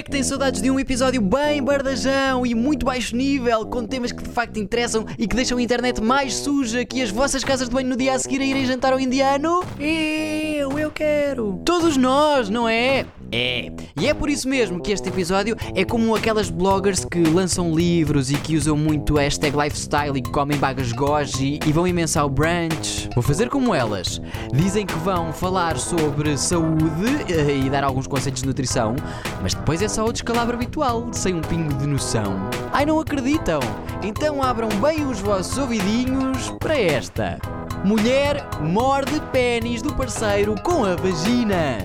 [0.00, 4.10] É que tem saudades de um episódio bem bardajão e muito baixo nível, com temas
[4.10, 7.68] que de facto interessam e que deixam a internet mais suja que as vossas casas
[7.68, 9.62] de banho no dia a seguir a irem jantar ao indiano?
[9.78, 11.60] Eu, eu quero!
[11.66, 13.04] Todos nós, não é?
[13.32, 17.74] É, e é por isso mesmo que este episódio é como aquelas bloggers que lançam
[17.74, 22.26] livros e que usam muito hashtag lifestyle e que comem bagas goji e vão imensar
[22.26, 23.08] o brunch.
[23.14, 24.20] Vou fazer como elas.
[24.52, 28.96] Dizem que vão falar sobre saúde eh, e dar alguns conceitos de nutrição,
[29.42, 32.48] mas depois é só o descalabro habitual, sem um pingo de noção.
[32.72, 33.60] Ai, não acreditam?
[34.02, 37.38] Então abram bem os vossos ouvidinhos para esta.
[37.84, 41.78] Mulher morde pênis do parceiro com a vagina.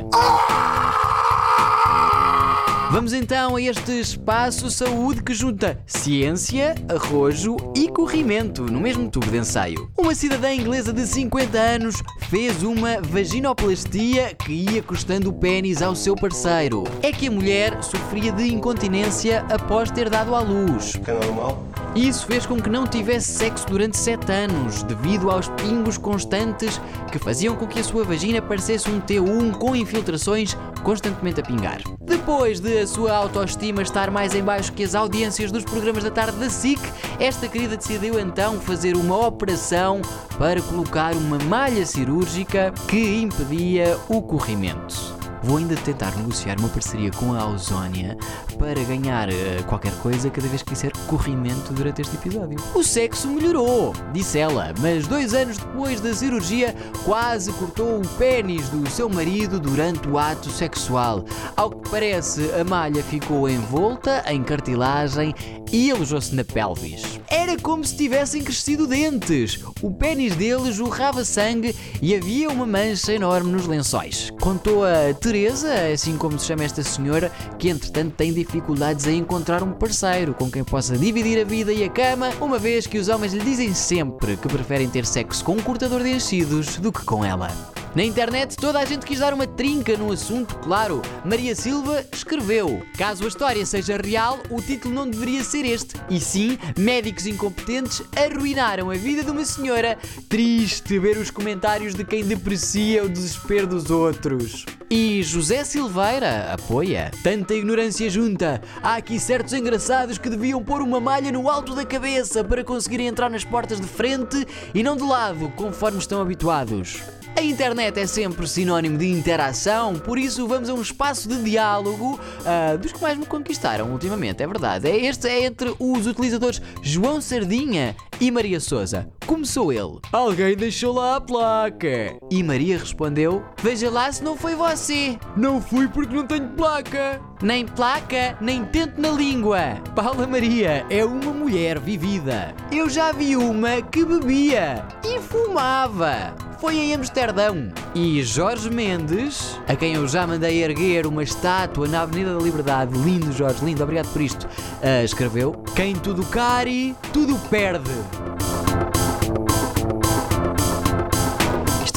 [2.91, 9.29] Vamos então a este espaço saúde que junta ciência, arrojo e corrimento no mesmo tubo
[9.31, 9.91] de ensaio.
[9.97, 11.95] Uma cidadã inglesa de 50 anos
[12.29, 16.83] fez uma vaginoplastia que ia custando o pênis ao seu parceiro.
[17.01, 20.93] É que a mulher sofria de incontinência após ter dado à luz.
[21.07, 21.65] É normal?
[21.95, 26.79] Isso fez com que não tivesse sexo durante 7 anos, devido aos pingos constantes
[27.09, 31.79] que faziam com que a sua vagina parecesse um T1 com infiltrações constantemente a pingar.
[32.01, 36.11] Depois de a sua autoestima estar mais em baixo que as audiências dos programas da
[36.11, 36.81] tarde da SIC,
[37.17, 40.01] esta querida decidiu então fazer uma operação
[40.37, 45.14] para colocar uma malha cirúrgica que impedia o corrimento.
[45.43, 48.17] Vou ainda tentar negociar uma parceria com a Ausónia
[48.57, 52.57] para ganhar eh, qualquer coisa cada vez que fizer corrimento durante este episódio.
[52.73, 58.69] O sexo melhorou, disse ela, mas dois anos depois da cirurgia quase cortou o pênis
[58.69, 61.25] do seu marido durante o ato sexual.
[61.55, 65.33] Ao que parece, a malha ficou envolta em cartilagem
[65.71, 67.19] e alojou-se na pelvis.
[67.29, 69.59] Era como se tivessem crescido dentes.
[69.81, 74.31] O pênis dele jorrava sangue e havia uma mancha enorme nos lençóis.
[74.41, 79.63] Contou a Teresa, assim como se chama esta senhora, que entretanto tem dificuldades em encontrar
[79.63, 83.09] um parceiro com quem possa dividir a vida e a cama, uma vez que os
[83.09, 87.03] homens lhe dizem sempre que preferem ter sexo com um cortador de enchidos do que
[87.03, 87.49] com ela.
[87.95, 91.01] Na internet, toda a gente quis dar uma trinca no assunto, claro.
[91.23, 95.95] Maria Silva escreveu: Caso a história seja real, o título não deveria ser este.
[96.09, 99.97] E sim, médicos incompetentes arruinaram a vida de uma senhora.
[100.27, 104.65] Triste ver os comentários de quem deprecia o desespero dos outros.
[104.91, 107.11] E José Silveira apoia.
[107.23, 108.61] Tanta ignorância junta.
[108.83, 113.07] Há aqui certos engraçados que deviam pôr uma malha no alto da cabeça para conseguirem
[113.07, 117.01] entrar nas portas de frente e não de lado, conforme estão habituados.
[117.37, 122.17] A internet é sempre sinónimo de interação, por isso vamos a um espaço de diálogo
[122.17, 124.89] uh, dos que mais me conquistaram ultimamente, é verdade.
[124.89, 129.09] É este é entre os utilizadores João Sardinha e Maria Souza.
[129.25, 129.99] Começou ele.
[130.11, 132.17] Alguém deixou lá a placa.
[132.29, 135.17] E Maria respondeu: Veja lá se não foi você.
[135.35, 137.19] Não fui porque não tenho placa.
[137.41, 139.81] Nem placa, nem tento na língua.
[139.95, 142.53] Paula Maria é uma mulher vivida.
[142.71, 146.33] Eu já vi uma que bebia e fumava
[146.65, 147.71] foi em Amsterdão.
[147.93, 152.97] E Jorge Mendes, a quem eu já mandei erguer uma estátua na Avenida da Liberdade,
[152.97, 157.91] lindo Jorge, lindo, obrigado por isto, uh, escreveu: Quem tudo cari, tudo perde.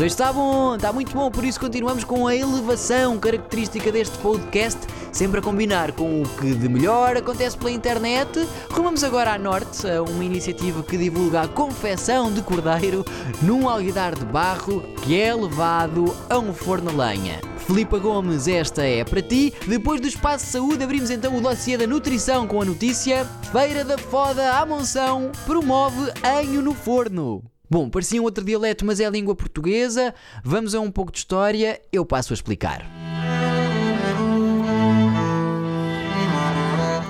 [0.00, 4.78] Está bom, está muito bom, por isso continuamos com a elevação característica deste podcast,
[5.12, 8.48] sempre a combinar com o que de melhor acontece pela internet.
[8.70, 13.04] Rumamos agora à Norte, a uma iniciativa que divulga a confecção de cordeiro
[13.42, 17.40] num alguidar de barro que é levado a um forno lenha.
[17.58, 19.52] Filipa Gomes, esta é para ti.
[19.66, 23.84] Depois do Espaço de Saúde, abrimos então o dossiê da nutrição com a notícia: Feira
[23.84, 27.42] da Foda à Monção promove anho no forno.
[27.70, 30.14] Bom, parecia um outro dialeto, mas é a língua portuguesa.
[30.42, 32.88] Vamos a um pouco de história, eu passo a explicar.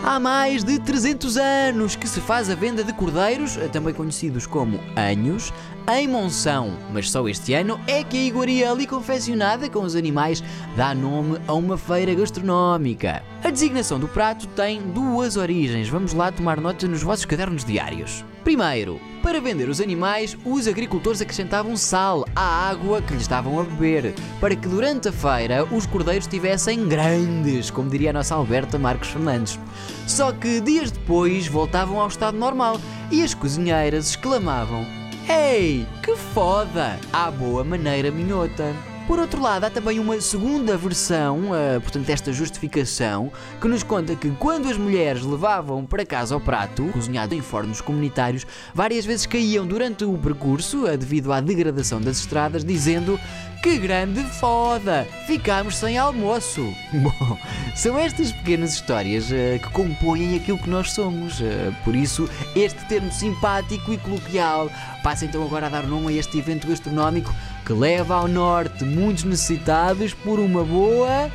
[0.05, 4.81] Há mais de 300 anos que se faz a venda de cordeiros, também conhecidos como
[4.97, 5.53] anhos,
[5.87, 6.77] em Monção.
[6.93, 10.43] Mas só este ano é que a iguaria ali confeccionada com os animais
[10.75, 13.23] dá nome a uma feira gastronómica.
[13.45, 15.89] A designação do prato tem duas origens.
[15.89, 18.25] Vamos lá tomar nota nos vossos cadernos diários.
[18.49, 23.63] Primeiro, para vender os animais, os agricultores acrescentavam sal à água que lhes estavam a
[23.63, 28.79] beber, para que durante a feira os cordeiros estivessem grandes, como diria a nossa Alberta
[28.79, 29.61] Marcos Fernandes.
[30.07, 32.81] Só que dias depois voltavam ao estado normal
[33.11, 34.87] e as cozinheiras exclamavam:
[35.29, 36.99] Ei, que foda!
[37.13, 38.75] À boa maneira minhota.
[39.09, 44.15] Por outro lado, há também uma segunda versão, uh, portanto, desta justificação, que nos conta
[44.15, 49.25] que quando as mulheres levavam para casa o prato, cozinhado em fornos comunitários, várias vezes
[49.25, 53.19] caíam durante o percurso, uh, devido à degradação das estradas, dizendo
[53.63, 55.09] que grande foda!
[55.27, 56.63] Ficámos sem almoço!
[56.93, 57.39] Bom,
[57.75, 61.41] são estas pequenas histórias uh, que compõem aquilo que nós somos.
[61.41, 64.71] Uh, por isso, este termo simpático e coloquial
[65.03, 67.35] passa então agora a dar nome a este evento gastronómico
[67.69, 71.31] que leva ao norte muitos necessitados por uma boa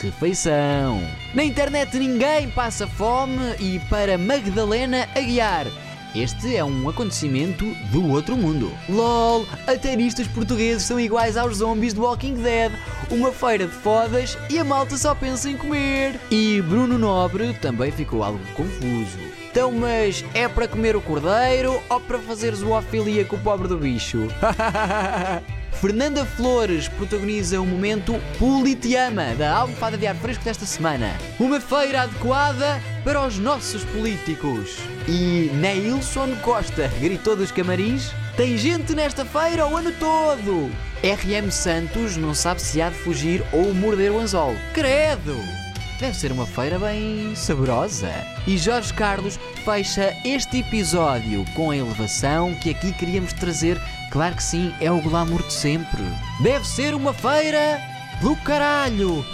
[0.00, 1.02] refeição.
[1.34, 5.66] Na internet ninguém passa fome e para Magdalena Aguiar
[6.14, 8.72] este é um acontecimento do outro mundo.
[8.88, 12.72] LOL, os portugueses são iguais aos zombies do Walking Dead.
[13.10, 16.18] Uma feira de fodas e a malta só pensa em comer.
[16.30, 19.25] E Bruno Nobre também ficou algo confuso.
[19.56, 23.78] Então, mas é para comer o cordeiro ou para fazer zoofilia com o pobre do
[23.78, 24.28] bicho?
[25.80, 31.16] Fernanda Flores protagoniza o momento Politiama da almofada de ar fresco desta semana.
[31.40, 34.76] Uma feira adequada para os nossos políticos.
[35.08, 40.70] E Neilson Costa gritou dos camarins: Tem gente nesta feira o ano todo!
[41.02, 44.54] RM Santos não sabe se há de fugir ou morder o anzol.
[44.74, 45.65] Credo!
[45.98, 48.12] Deve ser uma feira bem saborosa.
[48.46, 53.80] E Jorge Carlos fecha este episódio com a elevação que aqui queríamos trazer.
[54.10, 56.02] Claro que sim, é o glamour de sempre.
[56.42, 57.80] Deve ser uma feira
[58.20, 59.24] do caralho!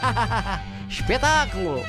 [0.86, 1.82] Espetáculo!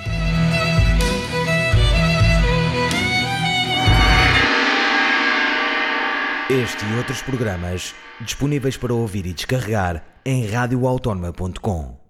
[6.50, 12.07] Este e outros programas disponíveis para ouvir e descarregar em radioautónoma.com.